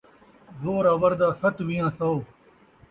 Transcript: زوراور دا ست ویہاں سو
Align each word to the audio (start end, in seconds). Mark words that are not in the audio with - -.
زوراور 0.61 1.11
دا 1.21 1.29
ست 1.41 1.55
ویہاں 1.67 1.91
سو 1.97 2.11